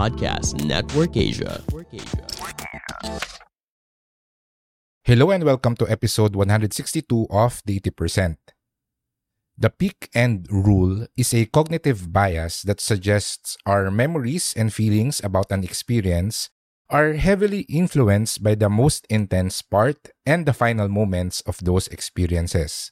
Podcast 0.00 0.56
Network 0.64 1.12
Asia. 1.12 1.60
Hello 5.04 5.28
and 5.28 5.44
welcome 5.44 5.76
to 5.76 5.84
episode 5.92 6.32
162 6.32 7.04
of 7.28 7.60
The 7.68 7.76
80%. 7.84 8.40
The 9.60 9.68
peak 9.68 10.08
end 10.16 10.48
rule 10.48 11.04
is 11.20 11.34
a 11.36 11.44
cognitive 11.44 12.14
bias 12.16 12.62
that 12.62 12.80
suggests 12.80 13.60
our 13.66 13.90
memories 13.90 14.54
and 14.56 14.72
feelings 14.72 15.20
about 15.20 15.52
an 15.52 15.64
experience 15.64 16.48
are 16.88 17.12
heavily 17.20 17.68
influenced 17.68 18.42
by 18.42 18.54
the 18.56 18.72
most 18.72 19.04
intense 19.10 19.60
part 19.60 20.16
and 20.24 20.46
the 20.46 20.56
final 20.56 20.88
moments 20.88 21.42
of 21.42 21.60
those 21.60 21.88
experiences. 21.88 22.90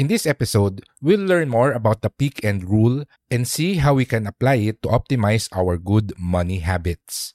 In 0.00 0.08
this 0.08 0.24
episode, 0.24 0.80
we'll 1.04 1.20
learn 1.20 1.52
more 1.52 1.76
about 1.76 2.00
the 2.00 2.08
peak 2.08 2.40
end 2.40 2.64
rule 2.64 3.04
and 3.30 3.44
see 3.44 3.84
how 3.84 3.92
we 3.92 4.08
can 4.08 4.24
apply 4.26 4.56
it 4.64 4.80
to 4.80 4.88
optimize 4.88 5.44
our 5.52 5.76
good 5.76 6.16
money 6.16 6.64
habits. 6.64 7.34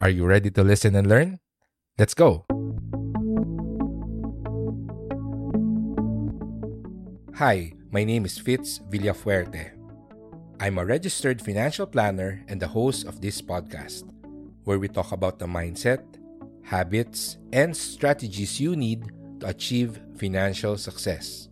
Are 0.00 0.08
you 0.08 0.22
ready 0.24 0.48
to 0.54 0.62
listen 0.62 0.94
and 0.94 1.10
learn? 1.10 1.42
Let's 1.98 2.14
go! 2.14 2.46
Hi, 7.34 7.74
my 7.90 8.06
name 8.06 8.30
is 8.30 8.38
Fitz 8.38 8.78
Villafuerte. 8.86 9.74
I'm 10.62 10.78
a 10.78 10.86
registered 10.86 11.42
financial 11.42 11.90
planner 11.90 12.46
and 12.46 12.62
the 12.62 12.70
host 12.70 13.10
of 13.10 13.20
this 13.20 13.42
podcast, 13.42 14.06
where 14.62 14.78
we 14.78 14.86
talk 14.86 15.10
about 15.10 15.40
the 15.40 15.50
mindset, 15.50 16.06
habits, 16.62 17.38
and 17.52 17.76
strategies 17.76 18.60
you 18.60 18.76
need 18.76 19.10
to 19.40 19.50
achieve 19.50 19.98
financial 20.14 20.78
success. 20.78 21.48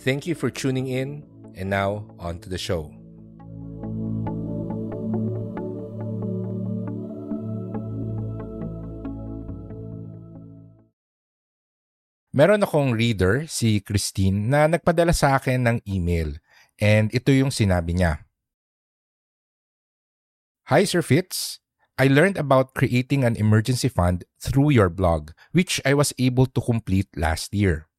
Thank 0.00 0.24
you 0.24 0.32
for 0.32 0.48
tuning 0.48 0.88
in, 0.88 1.28
and 1.52 1.68
now 1.68 2.08
on 2.16 2.40
to 2.40 2.48
the 2.48 2.56
show. 2.56 2.88
Meron 12.32 12.64
akong 12.64 12.96
reader, 12.96 13.44
si 13.44 13.84
Christine, 13.84 14.48
na 14.48 14.64
nagpadala 14.64 15.12
sa 15.12 15.36
akin 15.36 15.68
ng 15.68 15.78
email. 15.84 16.40
And 16.80 17.12
ito 17.12 17.28
yung 17.28 17.52
sinabi 17.52 18.00
niya. 18.00 18.24
Hi 20.72 20.88
Sir 20.88 21.04
Fitz, 21.04 21.60
I 22.00 22.08
learned 22.08 22.40
about 22.40 22.72
creating 22.72 23.28
an 23.28 23.36
emergency 23.36 23.92
fund 23.92 24.24
through 24.40 24.72
your 24.72 24.88
blog, 24.88 25.36
which 25.52 25.76
I 25.84 25.92
was 25.92 26.16
able 26.16 26.48
to 26.56 26.60
complete 26.64 27.12
last 27.12 27.52
year. 27.52 27.89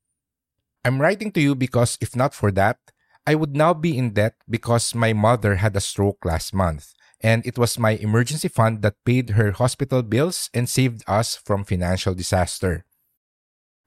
I'm 0.83 1.01
writing 1.01 1.31
to 1.33 1.41
you 1.41 1.55
because 1.55 1.97
if 2.01 2.15
not 2.15 2.33
for 2.33 2.51
that, 2.53 2.77
I 3.25 3.35
would 3.35 3.55
now 3.55 3.73
be 3.73 3.97
in 3.97 4.13
debt 4.13 4.33
because 4.49 4.95
my 4.95 5.13
mother 5.13 5.55
had 5.55 5.75
a 5.75 5.81
stroke 5.81 6.25
last 6.25 6.53
month, 6.53 6.93
and 7.21 7.45
it 7.45 7.57
was 7.57 7.77
my 7.77 7.91
emergency 7.91 8.47
fund 8.47 8.81
that 8.81 9.05
paid 9.05 9.31
her 9.31 9.51
hospital 9.51 10.01
bills 10.01 10.49
and 10.53 10.67
saved 10.67 11.03
us 11.07 11.35
from 11.35 11.63
financial 11.63 12.15
disaster. 12.15 12.85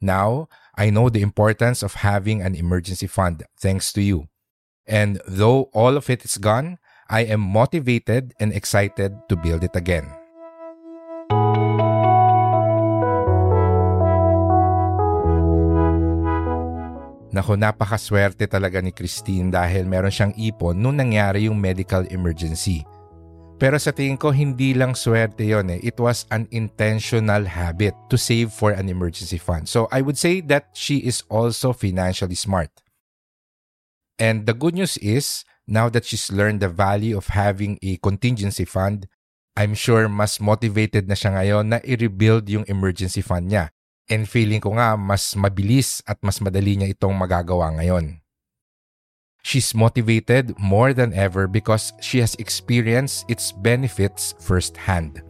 Now, 0.01 0.49
I 0.77 0.91
know 0.91 1.09
the 1.09 1.23
importance 1.23 1.83
of 1.83 2.05
having 2.07 2.43
an 2.43 2.55
emergency 2.55 3.09
fund 3.09 3.43
thanks 3.59 3.93
to 3.95 4.03
you. 4.03 4.29
And 4.87 5.21
though 5.27 5.71
all 5.73 5.97
of 5.97 6.11
it 6.11 6.25
is 6.25 6.37
gone, 6.37 6.79
I 7.09 7.25
am 7.25 7.41
motivated 7.41 8.35
and 8.39 8.53
excited 8.53 9.19
to 9.29 9.37
build 9.37 9.65
it 9.65 9.75
again. 9.75 10.24
Nako, 17.35 17.59
napakaswerte 17.59 18.47
talaga 18.47 18.79
ni 18.79 18.95
Christine 18.95 19.51
dahil 19.51 19.91
meron 19.91 20.15
siyang 20.15 20.39
ipon 20.39 20.79
nung 20.79 20.95
nangyari 20.95 21.51
yung 21.51 21.59
medical 21.59 22.07
emergency. 22.15 22.87
Pero 23.59 23.75
sa 23.75 23.91
tingin 23.91 24.15
ko, 24.15 24.31
hindi 24.31 24.71
lang 24.71 24.95
swerte 24.95 25.43
yon 25.43 25.67
eh. 25.75 25.83
It 25.83 25.99
was 25.99 26.31
an 26.31 26.47
intentional 26.55 27.43
habit 27.43 27.91
to 28.07 28.15
save 28.15 28.55
for 28.55 28.71
an 28.71 28.87
emergency 28.87 29.43
fund. 29.43 29.67
So 29.67 29.91
I 29.91 29.99
would 29.99 30.15
say 30.15 30.47
that 30.47 30.79
she 30.79 31.03
is 31.03 31.27
also 31.27 31.75
financially 31.75 32.39
smart. 32.39 32.71
And 34.15 34.47
the 34.47 34.55
good 34.55 34.79
news 34.79 34.95
is, 35.03 35.43
now 35.67 35.91
that 35.91 36.07
she's 36.07 36.31
learned 36.31 36.63
the 36.63 36.71
value 36.71 37.19
of 37.19 37.35
having 37.35 37.83
a 37.83 37.99
contingency 37.99 38.63
fund, 38.63 39.11
I'm 39.59 39.75
sure 39.75 40.07
mas 40.07 40.39
motivated 40.39 41.11
na 41.11 41.19
siya 41.19 41.35
ngayon 41.35 41.65
na 41.67 41.79
i-rebuild 41.83 42.47
yung 42.47 42.67
emergency 42.71 43.27
fund 43.27 43.51
niya. 43.51 43.74
And 44.05 44.29
feeling 44.29 44.61
ko 44.61 44.77
nga 44.77 45.01
mas 45.01 45.33
mabilis 45.33 46.05
at 46.05 46.21
mas 46.21 46.37
madali 46.37 46.77
niya 46.77 46.93
itong 46.93 47.17
magagawa 47.17 47.73
ngayon. 47.81 48.21
She's 49.45 49.77
motivated 49.77 50.57
more 50.57 50.93
than 50.93 51.13
ever 51.13 51.45
because 51.49 51.93
she 52.01 52.21
has 52.21 52.33
experienced 52.37 53.29
its 53.29 53.53
benefits 53.53 54.33
firsthand. 54.41 55.21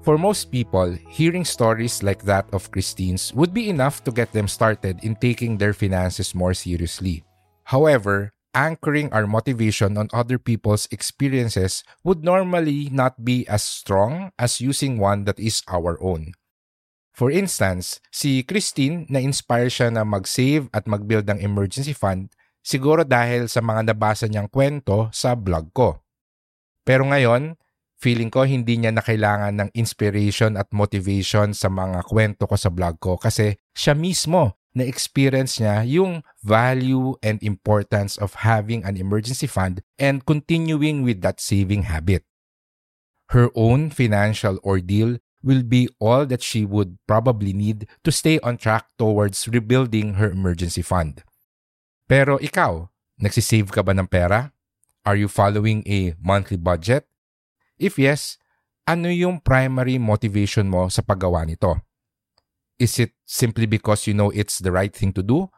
For 0.00 0.16
most 0.16 0.50
people, 0.50 0.96
hearing 1.08 1.44
stories 1.44 2.02
like 2.02 2.24
that 2.24 2.48
of 2.52 2.72
Christine's 2.72 3.32
would 3.32 3.52
be 3.52 3.68
enough 3.68 4.02
to 4.04 4.10
get 4.10 4.32
them 4.32 4.48
started 4.48 4.98
in 5.04 5.14
taking 5.16 5.56
their 5.56 5.72
finances 5.72 6.34
more 6.34 6.52
seriously. 6.52 7.22
However, 7.64 8.32
anchoring 8.54 9.12
our 9.14 9.26
motivation 9.26 9.94
on 9.98 10.10
other 10.12 10.38
people's 10.38 10.88
experiences 10.90 11.82
would 12.02 12.24
normally 12.24 12.90
not 12.90 13.22
be 13.22 13.46
as 13.46 13.62
strong 13.62 14.34
as 14.38 14.60
using 14.60 14.98
one 14.98 15.24
that 15.24 15.38
is 15.38 15.62
our 15.70 16.00
own. 16.02 16.34
For 17.14 17.28
instance, 17.28 18.00
si 18.08 18.42
Christine 18.46 19.04
na-inspire 19.10 19.68
siya 19.68 19.92
na 19.92 20.06
mag-save 20.06 20.70
at 20.72 20.88
mag-build 20.88 21.28
ng 21.28 21.42
emergency 21.42 21.92
fund 21.92 22.32
siguro 22.64 23.04
dahil 23.04 23.48
sa 23.48 23.60
mga 23.60 23.92
nabasa 23.92 24.28
niyang 24.28 24.48
kwento 24.48 25.10
sa 25.12 25.36
blog 25.36 25.72
ko. 25.74 26.00
Pero 26.84 27.04
ngayon, 27.08 27.60
feeling 28.00 28.32
ko 28.32 28.48
hindi 28.48 28.80
niya 28.80 28.92
na 28.96 29.04
kailangan 29.04 29.52
ng 29.52 29.70
inspiration 29.76 30.56
at 30.56 30.72
motivation 30.72 31.52
sa 31.52 31.68
mga 31.68 32.08
kwento 32.08 32.48
ko 32.48 32.56
sa 32.56 32.72
blog 32.72 32.96
ko 32.96 33.20
kasi 33.20 33.60
siya 33.76 33.92
mismo 33.92 34.59
na-experience 34.74 35.58
niya 35.58 35.82
yung 35.86 36.22
value 36.42 37.18
and 37.22 37.42
importance 37.42 38.16
of 38.16 38.46
having 38.46 38.86
an 38.86 38.96
emergency 38.96 39.46
fund 39.46 39.82
and 39.98 40.26
continuing 40.26 41.02
with 41.02 41.20
that 41.22 41.40
saving 41.42 41.90
habit. 41.90 42.22
Her 43.30 43.50
own 43.54 43.90
financial 43.90 44.58
ordeal 44.62 45.18
will 45.42 45.62
be 45.62 45.88
all 45.98 46.26
that 46.26 46.42
she 46.42 46.64
would 46.64 46.98
probably 47.06 47.52
need 47.52 47.88
to 48.04 48.12
stay 48.12 48.38
on 48.40 48.58
track 48.58 48.86
towards 48.98 49.48
rebuilding 49.48 50.20
her 50.20 50.30
emergency 50.30 50.82
fund. 50.82 51.24
Pero 52.10 52.36
ikaw, 52.42 52.90
nagsisave 53.22 53.70
ka 53.70 53.80
ba 53.86 53.94
ng 53.94 54.10
pera? 54.10 54.52
Are 55.06 55.16
you 55.16 55.30
following 55.30 55.80
a 55.88 56.12
monthly 56.20 56.60
budget? 56.60 57.08
If 57.80 57.96
yes, 57.96 58.36
ano 58.84 59.08
yung 59.08 59.40
primary 59.40 59.96
motivation 59.96 60.68
mo 60.68 60.92
sa 60.92 61.00
paggawa 61.00 61.46
nito? 61.48 61.80
Is 62.80 62.98
it 62.98 63.12
simply 63.28 63.66
because 63.66 64.08
you 64.08 64.14
know 64.14 64.30
it's 64.32 64.58
the 64.58 64.72
right 64.72 64.92
thing 64.92 65.12
to 65.12 65.22
do? 65.22 65.52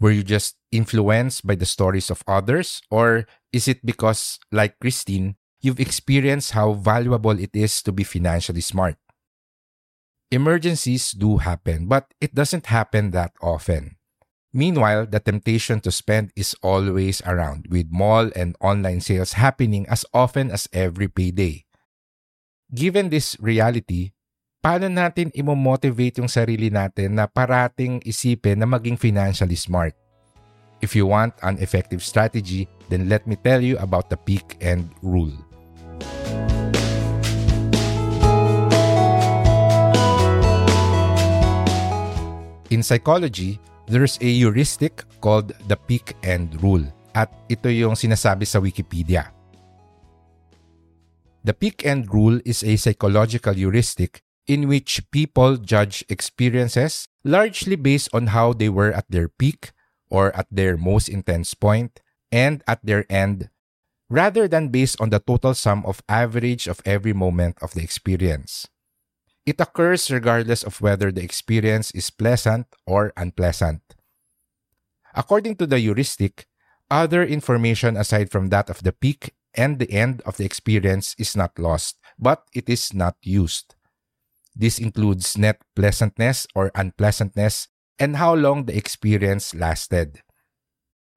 Were 0.00 0.10
you 0.10 0.26
just 0.26 0.58
influenced 0.72 1.46
by 1.46 1.54
the 1.54 1.64
stories 1.64 2.10
of 2.10 2.26
others? 2.26 2.82
Or 2.90 3.30
is 3.52 3.68
it 3.68 3.86
because, 3.86 4.40
like 4.50 4.80
Christine, 4.80 5.36
you've 5.62 5.78
experienced 5.78 6.50
how 6.50 6.74
valuable 6.74 7.38
it 7.38 7.54
is 7.54 7.80
to 7.86 7.92
be 7.92 8.02
financially 8.02 8.60
smart? 8.60 8.96
Emergencies 10.32 11.12
do 11.12 11.38
happen, 11.38 11.86
but 11.86 12.12
it 12.20 12.34
doesn't 12.34 12.66
happen 12.66 13.12
that 13.12 13.30
often. 13.40 13.94
Meanwhile, 14.52 15.06
the 15.06 15.20
temptation 15.20 15.78
to 15.82 15.92
spend 15.92 16.32
is 16.34 16.56
always 16.62 17.22
around, 17.22 17.68
with 17.70 17.86
mall 17.90 18.30
and 18.34 18.56
online 18.60 19.00
sales 19.00 19.34
happening 19.34 19.86
as 19.86 20.04
often 20.12 20.50
as 20.50 20.68
every 20.72 21.06
payday. 21.06 21.66
Given 22.74 23.10
this 23.10 23.38
reality, 23.38 24.13
paano 24.64 24.88
natin 24.88 25.28
imo-motivate 25.36 26.24
yung 26.24 26.30
sarili 26.32 26.72
natin 26.72 27.20
na 27.20 27.28
parating 27.28 28.00
isipin 28.00 28.56
na 28.56 28.64
maging 28.64 28.96
financially 28.96 29.60
smart? 29.60 29.92
If 30.80 30.96
you 30.96 31.04
want 31.04 31.36
an 31.44 31.60
effective 31.60 32.00
strategy, 32.00 32.64
then 32.88 33.12
let 33.12 33.28
me 33.28 33.36
tell 33.36 33.60
you 33.60 33.76
about 33.84 34.08
the 34.08 34.16
peak 34.16 34.56
end 34.64 34.88
rule. 35.04 35.36
psychology, 42.84 43.56
there's 43.88 44.20
a 44.20 44.28
heuristic 44.28 45.08
called 45.24 45.56
the 45.72 45.76
peak 45.88 46.12
end 46.20 46.52
rule. 46.60 46.84
At 47.16 47.32
ito 47.48 47.72
yung 47.72 47.96
sinasabi 47.96 48.44
sa 48.44 48.60
Wikipedia. 48.60 49.32
The 51.44 51.54
peak 51.56 51.88
end 51.88 52.12
rule 52.12 52.40
is 52.44 52.60
a 52.60 52.76
psychological 52.76 53.54
heuristic 53.54 54.23
in 54.46 54.68
which 54.68 55.02
people 55.10 55.56
judge 55.56 56.04
experiences 56.08 57.08
largely 57.24 57.76
based 57.76 58.08
on 58.12 58.28
how 58.28 58.52
they 58.52 58.68
were 58.68 58.92
at 58.92 59.08
their 59.08 59.28
peak 59.28 59.72
or 60.10 60.34
at 60.36 60.46
their 60.50 60.76
most 60.76 61.08
intense 61.08 61.54
point 61.54 62.00
and 62.30 62.62
at 62.66 62.84
their 62.84 63.04
end 63.10 63.48
rather 64.10 64.46
than 64.46 64.68
based 64.68 65.00
on 65.00 65.10
the 65.10 65.18
total 65.18 65.54
sum 65.54 65.84
of 65.86 66.02
average 66.08 66.68
of 66.68 66.80
every 66.84 67.12
moment 67.12 67.56
of 67.62 67.72
the 67.72 67.82
experience. 67.82 68.68
It 69.46 69.60
occurs 69.60 70.10
regardless 70.10 70.62
of 70.62 70.80
whether 70.80 71.12
the 71.12 71.22
experience 71.22 71.90
is 71.92 72.10
pleasant 72.10 72.66
or 72.86 73.12
unpleasant. 73.16 73.82
According 75.14 75.56
to 75.56 75.66
the 75.66 75.78
heuristic, 75.78 76.46
other 76.90 77.24
information 77.24 77.96
aside 77.96 78.30
from 78.30 78.48
that 78.48 78.68
of 78.68 78.82
the 78.82 78.92
peak 78.92 79.34
and 79.54 79.78
the 79.78 79.90
end 79.90 80.22
of 80.26 80.36
the 80.36 80.44
experience 80.44 81.14
is 81.18 81.36
not 81.36 81.58
lost, 81.58 81.98
but 82.18 82.44
it 82.52 82.68
is 82.68 82.92
not 82.92 83.16
used. 83.22 83.74
This 84.54 84.78
includes 84.78 85.36
net 85.36 85.60
pleasantness 85.74 86.46
or 86.54 86.70
unpleasantness 86.74 87.68
and 87.98 88.16
how 88.16 88.34
long 88.34 88.66
the 88.66 88.76
experience 88.76 89.54
lasted. 89.54 90.22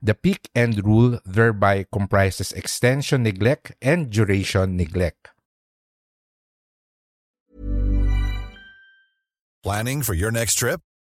The 0.01 0.13
peak 0.13 0.49
end 0.53 0.85
rule 0.85 1.19
thereby 1.25 1.85
comprises 1.91 2.51
extension 2.51 3.23
neglect 3.23 3.73
and 3.81 4.09
duration 4.09 4.77
neglect. 4.77 5.29
Planning 9.63 10.01
for 10.01 10.13
your 10.13 10.31
next 10.31 10.55
trip? 10.55 10.81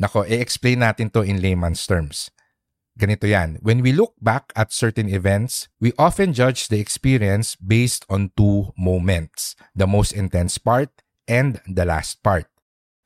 Nako, 0.00 0.24
i-explain 0.24 0.80
natin 0.80 1.12
to 1.12 1.22
in 1.22 1.40
layman's 1.40 1.84
terms. 1.86 2.30
Ganito 2.98 3.24
yan. 3.24 3.56
When 3.64 3.80
we 3.80 3.92
look 3.92 4.12
back 4.20 4.52
at 4.52 4.72
certain 4.72 5.08
events, 5.08 5.68
we 5.80 5.92
often 5.96 6.36
judge 6.36 6.68
the 6.68 6.80
experience 6.80 7.56
based 7.56 8.04
on 8.08 8.32
two 8.36 8.72
moments. 8.76 9.56
The 9.74 9.86
most 9.86 10.12
intense 10.12 10.58
part 10.58 10.90
and 11.24 11.60
the 11.64 11.84
last 11.84 12.22
part. 12.22 12.46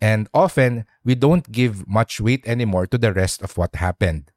And 0.01 0.29
often, 0.35 0.85
we 1.05 1.15
don't 1.15 1.51
give 1.51 1.87
much 1.89 2.21
weight 2.21 2.47
anymore 2.47 2.87
to 2.89 2.99
the 2.99 3.13
rest 3.13 3.43
of 3.43 3.57
what 3.57 3.77
happened. 3.77 4.31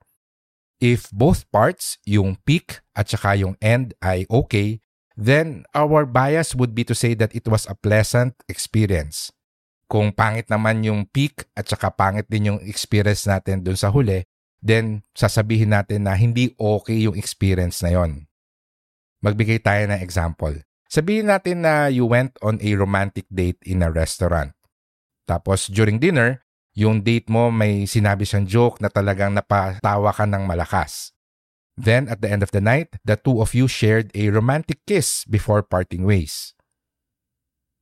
If 0.80 1.12
both 1.12 1.50
parts, 1.52 1.98
yung 2.06 2.38
peak 2.46 2.80
at 2.96 3.10
saka 3.10 3.36
yung 3.36 3.58
end 3.60 3.94
ay 4.00 4.24
okay, 4.32 4.80
then 5.18 5.66
our 5.76 6.06
bias 6.06 6.56
would 6.56 6.72
be 6.72 6.88
to 6.88 6.96
say 6.96 7.14
that 7.16 7.36
it 7.36 7.48
was 7.48 7.68
a 7.68 7.76
pleasant 7.76 8.40
experience. 8.48 9.34
Kung 9.90 10.14
pangit 10.14 10.46
naman 10.54 10.86
yung 10.86 11.10
peak 11.10 11.50
at 11.58 11.66
saka 11.66 11.90
pangit 11.90 12.30
din 12.30 12.54
yung 12.54 12.60
experience 12.62 13.26
natin 13.26 13.66
dun 13.66 13.74
sa 13.74 13.90
huli, 13.90 14.22
then 14.62 15.02
sasabihin 15.18 15.74
natin 15.74 16.06
na 16.06 16.14
hindi 16.14 16.54
okay 16.62 17.10
yung 17.10 17.18
experience 17.18 17.82
na 17.82 17.98
yon. 17.98 18.30
Magbigay 19.26 19.66
tayo 19.66 19.90
ng 19.90 19.98
example. 19.98 20.62
Sabihin 20.86 21.34
natin 21.34 21.66
na 21.66 21.90
you 21.90 22.06
went 22.06 22.38
on 22.46 22.62
a 22.62 22.72
romantic 22.78 23.26
date 23.34 23.58
in 23.66 23.82
a 23.82 23.90
restaurant. 23.90 24.54
Tapos 25.26 25.66
during 25.66 25.98
dinner, 25.98 26.46
yung 26.78 27.02
date 27.02 27.26
mo 27.26 27.50
may 27.50 27.90
sinabi 27.90 28.30
siyang 28.30 28.46
joke 28.46 28.78
na 28.78 28.94
talagang 28.94 29.34
napatawa 29.34 30.14
ka 30.14 30.30
ng 30.30 30.46
malakas. 30.46 31.18
Then 31.80 32.06
at 32.14 32.22
the 32.22 32.30
end 32.30 32.46
of 32.46 32.54
the 32.54 32.62
night, 32.62 32.94
the 33.02 33.18
two 33.18 33.42
of 33.42 33.58
you 33.58 33.66
shared 33.66 34.14
a 34.14 34.30
romantic 34.30 34.86
kiss 34.86 35.26
before 35.26 35.66
parting 35.66 36.06
ways. 36.06 36.54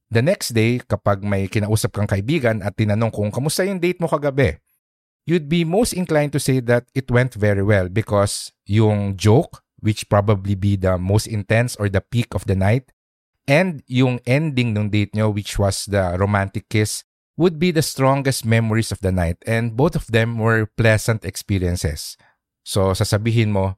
The 0.07 0.24
next 0.24 0.56
day, 0.56 0.80
kapag 0.80 1.19
may 1.19 1.51
kinausap 1.51 1.92
kang 1.92 2.07
kaibigan 2.07 2.63
at 2.63 2.80
tinanong 2.80 3.12
kung 3.12 3.27
kamusta 3.27 3.68
yung 3.68 3.83
date 3.83 4.00
mo 4.00 4.07
kagabi, 4.07 4.56
you'd 5.27 5.51
be 5.51 5.68
most 5.68 5.92
inclined 5.92 6.31
to 6.31 6.39
say 6.39 6.63
that 6.63 6.88
it 6.95 7.12
went 7.12 7.36
very 7.36 7.59
well 7.59 7.92
because 7.92 8.56
yung 8.63 9.19
joke, 9.19 9.59
which 9.83 10.07
probably 10.07 10.56
be 10.56 10.80
the 10.80 10.95
most 10.95 11.27
intense 11.27 11.75
or 11.75 11.92
the 11.92 12.00
peak 12.00 12.31
of 12.31 12.48
the 12.48 12.56
night, 12.56 12.88
and 13.48 13.83
yung 13.88 14.24
ending 14.24 14.71
ng 14.71 14.88
date 14.88 15.12
nyo, 15.12 15.27
which 15.27 15.59
was 15.59 15.83
the 15.92 16.15
romantic 16.15 16.71
kiss, 16.71 17.03
would 17.36 17.60
be 17.60 17.69
the 17.69 17.86
strongest 17.86 18.48
memories 18.48 18.92
of 18.92 19.00
the 19.06 19.12
night 19.12 19.38
and 19.45 19.77
both 19.77 19.94
of 19.94 20.10
them 20.10 20.39
were 20.39 20.65
pleasant 20.65 21.24
experiences. 21.24 22.18
So 22.65 22.92
sasabihin 22.98 23.53
mo, 23.53 23.77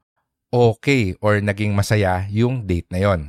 okay 0.50 1.14
or 1.20 1.44
naging 1.44 1.76
masaya 1.76 2.26
yung 2.32 2.66
date 2.66 2.88
na 2.90 3.04
yon. 3.04 3.22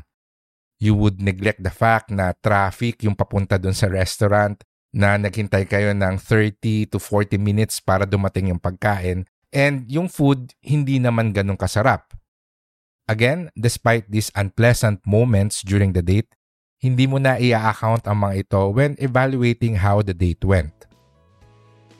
You 0.80 0.96
would 0.96 1.20
neglect 1.20 1.60
the 1.60 1.70
fact 1.70 2.08
na 2.08 2.32
traffic 2.40 3.04
yung 3.04 3.12
papunta 3.12 3.60
dun 3.60 3.76
sa 3.76 3.86
restaurant, 3.86 4.56
na 4.90 5.14
naghintay 5.14 5.68
kayo 5.68 5.94
ng 5.94 6.16
30 6.18 6.90
to 6.90 6.98
40 6.98 7.38
minutes 7.38 7.78
para 7.78 8.08
dumating 8.08 8.50
yung 8.50 8.58
pagkain, 8.58 9.28
and 9.52 9.86
yung 9.86 10.10
food 10.10 10.56
hindi 10.64 10.98
naman 10.98 11.36
ganun 11.36 11.60
kasarap. 11.60 12.10
Again, 13.10 13.50
despite 13.58 14.06
these 14.08 14.32
unpleasant 14.38 15.02
moments 15.04 15.66
during 15.66 15.92
the 15.92 16.02
date, 16.02 16.32
hindi 16.80 17.04
mo 17.04 17.20
na 17.20 17.36
i-account 17.36 18.08
ang 18.08 18.24
mga 18.24 18.48
ito 18.48 18.60
when 18.72 18.96
evaluating 18.96 19.84
how 19.84 20.00
the 20.00 20.16
date 20.16 20.40
went. 20.46 20.88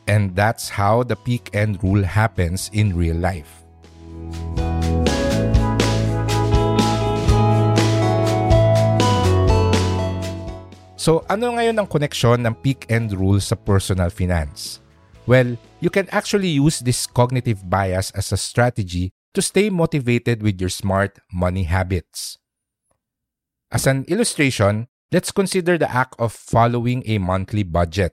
And 0.08 0.32
that's 0.32 0.72
how 0.72 1.04
the 1.04 1.20
peak 1.20 1.52
end 1.52 1.84
rule 1.84 2.02
happens 2.02 2.72
in 2.72 2.96
real 2.96 3.18
life. 3.18 3.59
So 11.00 11.24
ano 11.32 11.56
ngayon 11.56 11.80
ang 11.80 11.88
koneksyon 11.88 12.44
ng 12.44 12.60
peak 12.60 12.84
end 12.92 13.16
rule 13.16 13.40
sa 13.40 13.56
personal 13.56 14.12
finance? 14.12 14.84
Well, 15.24 15.56
you 15.80 15.88
can 15.88 16.04
actually 16.12 16.52
use 16.52 16.84
this 16.84 17.08
cognitive 17.08 17.64
bias 17.64 18.12
as 18.12 18.36
a 18.36 18.36
strategy 18.36 19.16
to 19.32 19.40
stay 19.40 19.72
motivated 19.72 20.44
with 20.44 20.60
your 20.60 20.68
smart 20.68 21.16
money 21.32 21.64
habits. 21.64 22.36
As 23.72 23.88
an 23.88 24.04
illustration, 24.12 24.92
let's 25.08 25.32
consider 25.32 25.80
the 25.80 25.88
act 25.88 26.20
of 26.20 26.36
following 26.36 27.00
a 27.08 27.16
monthly 27.16 27.64
budget. 27.64 28.12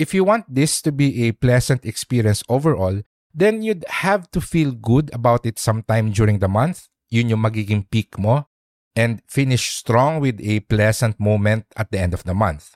If 0.00 0.16
you 0.16 0.24
want 0.24 0.48
this 0.48 0.80
to 0.88 0.88
be 0.88 1.28
a 1.28 1.36
pleasant 1.36 1.84
experience 1.84 2.40
overall, 2.48 3.04
then 3.36 3.60
you'd 3.60 3.84
have 4.00 4.32
to 4.32 4.40
feel 4.40 4.72
good 4.72 5.12
about 5.12 5.44
it 5.44 5.60
sometime 5.60 6.08
during 6.08 6.40
the 6.40 6.48
month. 6.48 6.88
Yun 7.12 7.36
yung 7.36 7.44
magiging 7.44 7.84
peak 7.84 8.16
mo 8.16 8.48
and 8.96 9.22
finish 9.28 9.76
strong 9.76 10.20
with 10.20 10.40
a 10.40 10.60
pleasant 10.60 11.18
moment 11.18 11.66
at 11.76 11.90
the 11.90 11.98
end 11.98 12.14
of 12.14 12.24
the 12.24 12.34
month. 12.34 12.74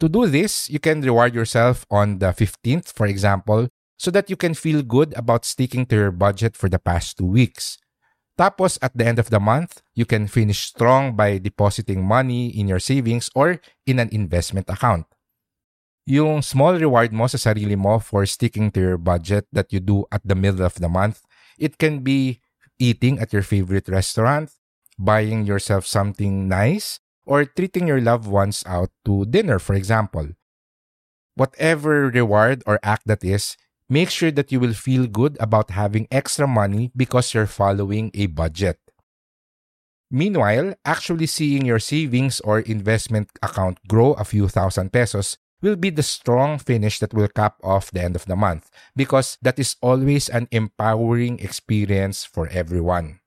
To 0.00 0.08
do 0.08 0.26
this, 0.26 0.68
you 0.68 0.80
can 0.80 1.00
reward 1.00 1.34
yourself 1.34 1.86
on 1.90 2.18
the 2.18 2.34
15th, 2.34 2.92
for 2.92 3.06
example, 3.06 3.68
so 3.96 4.10
that 4.10 4.28
you 4.28 4.36
can 4.36 4.54
feel 4.54 4.82
good 4.82 5.14
about 5.14 5.44
sticking 5.44 5.86
to 5.86 5.94
your 5.94 6.10
budget 6.10 6.56
for 6.56 6.68
the 6.68 6.78
past 6.78 7.18
two 7.18 7.26
weeks. 7.26 7.78
Tapos, 8.38 8.78
at 8.82 8.96
the 8.96 9.06
end 9.06 9.18
of 9.18 9.30
the 9.30 9.38
month, 9.38 9.82
you 9.94 10.04
can 10.04 10.26
finish 10.26 10.66
strong 10.66 11.14
by 11.14 11.38
depositing 11.38 12.02
money 12.02 12.48
in 12.48 12.66
your 12.66 12.80
savings 12.80 13.30
or 13.34 13.60
in 13.86 14.00
an 14.00 14.08
investment 14.10 14.68
account. 14.68 15.06
Yung 16.06 16.42
small 16.42 16.74
reward 16.74 17.12
mo 17.14 17.30
sa 17.30 17.38
sarili 17.38 17.78
mo 17.78 18.02
for 18.02 18.26
sticking 18.26 18.74
to 18.74 18.80
your 18.80 18.98
budget 18.98 19.46
that 19.52 19.70
you 19.70 19.78
do 19.78 20.02
at 20.10 20.24
the 20.26 20.34
middle 20.34 20.66
of 20.66 20.74
the 20.82 20.90
month, 20.90 21.22
it 21.62 21.78
can 21.78 22.02
be 22.02 22.42
eating 22.82 23.22
at 23.22 23.30
your 23.30 23.46
favorite 23.46 23.86
restaurant, 23.86 24.50
buying 25.04 25.44
yourself 25.44 25.86
something 25.86 26.48
nice, 26.48 27.00
or 27.26 27.44
treating 27.44 27.86
your 27.86 28.00
loved 28.00 28.26
ones 28.26 28.62
out 28.66 28.90
to 29.04 29.24
dinner, 29.26 29.58
for 29.58 29.74
example. 29.74 30.28
Whatever 31.34 32.08
reward 32.08 32.62
or 32.66 32.78
act 32.82 33.06
that 33.06 33.24
is, 33.24 33.56
make 33.88 34.10
sure 34.10 34.30
that 34.30 34.52
you 34.52 34.60
will 34.60 34.74
feel 34.74 35.06
good 35.06 35.36
about 35.40 35.70
having 35.70 36.06
extra 36.10 36.46
money 36.46 36.92
because 36.94 37.34
you're 37.34 37.46
following 37.46 38.10
a 38.14 38.26
budget. 38.26 38.78
Meanwhile, 40.10 40.74
actually 40.84 41.26
seeing 41.26 41.64
your 41.64 41.80
savings 41.80 42.40
or 42.40 42.60
investment 42.60 43.30
account 43.42 43.78
grow 43.88 44.12
a 44.12 44.28
few 44.28 44.46
thousand 44.46 44.92
pesos 44.92 45.38
will 45.62 45.76
be 45.76 45.88
the 45.88 46.02
strong 46.02 46.58
finish 46.58 46.98
that 46.98 47.14
will 47.14 47.28
cap 47.28 47.56
off 47.64 47.90
the 47.90 48.02
end 48.02 48.14
of 48.14 48.26
the 48.26 48.36
month 48.36 48.68
because 48.94 49.38
that 49.40 49.58
is 49.58 49.76
always 49.80 50.28
an 50.28 50.48
empowering 50.50 51.38
experience 51.38 52.26
for 52.26 52.48
everyone. 52.48 53.21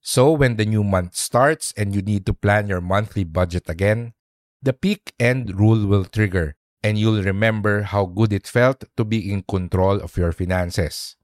So, 0.00 0.32
when 0.32 0.56
the 0.56 0.64
new 0.64 0.82
month 0.82 1.14
starts 1.14 1.72
and 1.76 1.94
you 1.94 2.00
need 2.00 2.24
to 2.26 2.32
plan 2.32 2.68
your 2.68 2.80
monthly 2.80 3.24
budget 3.24 3.68
again, 3.68 4.14
the 4.62 4.72
peak 4.72 5.12
end 5.20 5.60
rule 5.60 5.86
will 5.86 6.04
trigger 6.04 6.56
and 6.82 6.98
you'll 6.98 7.22
remember 7.22 7.82
how 7.82 8.06
good 8.06 8.32
it 8.32 8.48
felt 8.48 8.84
to 8.96 9.04
be 9.04 9.30
in 9.30 9.42
control 9.42 10.00
of 10.00 10.16
your 10.16 10.32
finances. 10.32 11.16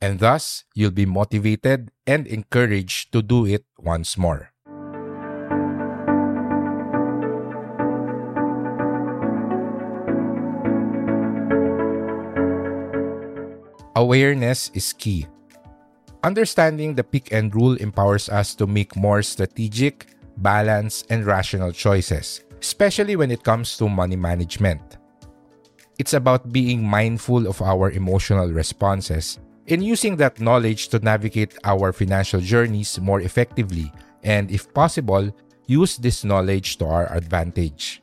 And 0.00 0.20
thus, 0.20 0.64
you'll 0.74 0.92
be 0.94 1.06
motivated 1.06 1.90
and 2.06 2.26
encouraged 2.26 3.12
to 3.12 3.20
do 3.20 3.44
it 3.44 3.66
once 3.76 4.16
more. 4.16 4.52
Awareness 13.96 14.70
is 14.72 14.94
key. 14.94 15.26
Understanding 16.22 16.94
the 16.94 17.04
peak 17.04 17.32
end 17.32 17.54
rule 17.54 17.76
empowers 17.76 18.28
us 18.28 18.54
to 18.56 18.66
make 18.66 18.94
more 18.94 19.22
strategic, 19.22 20.12
balanced, 20.36 21.06
and 21.08 21.24
rational 21.24 21.72
choices, 21.72 22.44
especially 22.60 23.16
when 23.16 23.30
it 23.30 23.42
comes 23.42 23.78
to 23.78 23.88
money 23.88 24.16
management. 24.16 24.98
It's 25.98 26.12
about 26.12 26.52
being 26.52 26.84
mindful 26.84 27.46
of 27.46 27.62
our 27.62 27.90
emotional 27.90 28.52
responses 28.52 29.38
and 29.68 29.82
using 29.82 30.16
that 30.16 30.40
knowledge 30.40 30.88
to 30.88 30.98
navigate 30.98 31.56
our 31.64 31.92
financial 31.92 32.40
journeys 32.40 33.00
more 33.00 33.20
effectively 33.20 33.90
and, 34.22 34.50
if 34.50 34.72
possible, 34.74 35.34
use 35.66 35.96
this 35.96 36.24
knowledge 36.24 36.76
to 36.78 36.86
our 36.86 37.10
advantage. 37.12 38.02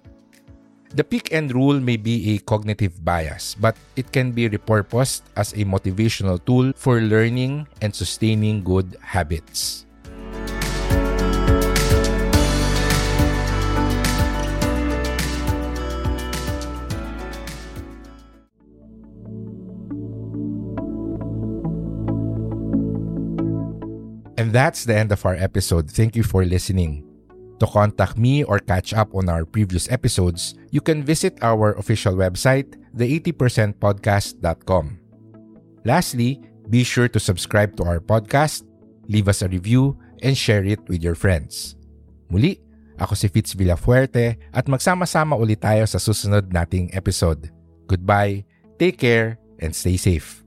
The 0.95 1.03
peak 1.03 1.33
end 1.33 1.53
rule 1.53 1.79
may 1.79 1.97
be 1.97 2.35
a 2.35 2.39
cognitive 2.39 3.03
bias, 3.03 3.55
but 3.59 3.75
it 3.95 4.11
can 4.11 4.31
be 4.31 4.49
repurposed 4.49 5.21
as 5.35 5.53
a 5.53 5.67
motivational 5.67 6.39
tool 6.43 6.71
for 6.75 7.01
learning 7.01 7.67
and 7.81 7.93
sustaining 7.93 8.63
good 8.63 8.95
habits. 9.01 9.85
And 24.37 24.53
that's 24.53 24.85
the 24.85 24.95
end 24.95 25.11
of 25.11 25.25
our 25.25 25.35
episode. 25.35 25.91
Thank 25.91 26.15
you 26.15 26.23
for 26.23 26.45
listening. 26.45 27.06
To 27.57 27.65
contact 27.65 28.17
me 28.17 28.43
or 28.45 28.59
catch 28.59 28.93
up 28.93 29.15
on 29.17 29.29
our 29.29 29.45
previous 29.45 29.89
episodes, 29.89 30.53
you 30.69 30.81
can 30.81 31.01
visit 31.01 31.37
our 31.41 31.73
official 31.73 32.13
website, 32.13 32.77
the80percentpodcast.com. 32.93 34.85
Lastly, 35.85 36.41
be 36.69 36.83
sure 36.83 37.07
to 37.09 37.19
subscribe 37.19 37.75
to 37.77 37.83
our 37.83 37.99
podcast, 37.99 38.61
leave 39.09 39.27
us 39.27 39.41
a 39.41 39.47
review, 39.47 39.97
and 40.21 40.37
share 40.37 40.63
it 40.65 40.79
with 40.87 41.01
your 41.01 41.15
friends. 41.15 41.75
Muli, 42.29 42.59
ako 42.97 43.13
si 43.15 43.29
Fitz 43.29 43.53
Villafuerte 43.53 44.37
at 44.53 44.65
magsama-sama 44.65 45.37
ulit 45.37 45.61
tayo 45.61 45.85
sa 45.85 46.01
susunod 46.01 46.49
nating 46.49 46.93
episode. 46.93 47.49
Goodbye, 47.87 48.43
take 48.77 48.99
care, 48.99 49.39
and 49.61 49.73
stay 49.73 49.97
safe. 49.97 50.46